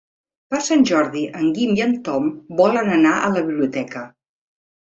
Per 0.53 0.61
Sant 0.67 0.85
Jordi 0.91 1.21
en 1.41 1.51
Guim 1.59 1.75
i 1.81 1.85
en 1.87 1.93
Tom 2.09 2.33
volen 2.63 2.91
anar 2.97 3.15
a 3.19 3.31
la 3.37 3.47
biblioteca. 3.53 4.05